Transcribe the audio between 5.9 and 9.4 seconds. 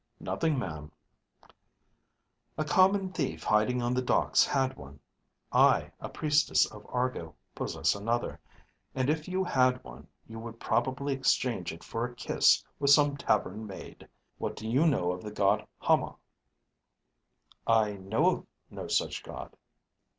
a priestess of Argo, possess another; and if